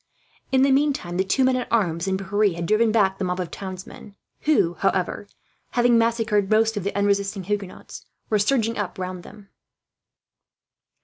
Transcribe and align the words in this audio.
In 0.51 0.63
the 0.63 0.71
meantime 0.71 1.17
the 1.17 1.23
two 1.23 1.43
men 1.43 1.55
at 1.55 1.71
arms 1.71 2.07
and 2.07 2.17
Pierre 2.17 2.55
had 2.55 2.65
driven 2.65 2.91
back 2.91 3.19
the 3.19 3.23
mob 3.23 3.39
of 3.39 3.51
townsmen; 3.51 4.15
who, 4.45 4.73
however, 4.79 5.27
having 5.73 5.95
massacred 5.95 6.49
most 6.49 6.75
of 6.75 6.83
the 6.83 6.95
unresisting 6.97 7.43
Huguenots, 7.43 8.07
were 8.27 8.39
surging 8.39 8.79
up 8.79 8.97
round 8.97 9.21
them. 9.21 9.49